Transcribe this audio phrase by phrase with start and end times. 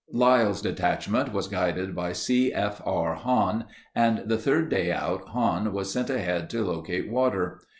[0.11, 2.51] Lyle's detachment was guided by C.
[2.51, 2.81] F.
[2.87, 3.13] R.
[3.13, 7.59] Hahn and the third day out Hahn was sent ahead to locate water.